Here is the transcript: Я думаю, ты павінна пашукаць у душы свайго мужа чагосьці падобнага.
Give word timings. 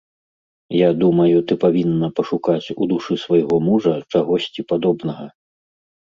Я 0.75 0.87
думаю, 1.01 1.35
ты 1.49 1.57
павінна 1.63 2.07
пашукаць 2.19 2.71
у 2.75 2.83
душы 2.93 3.17
свайго 3.25 3.55
мужа 3.67 3.93
чагосьці 4.15 4.61
падобнага. 4.73 5.25